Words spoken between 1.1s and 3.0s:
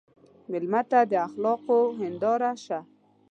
د اخلاقو هنداره شه.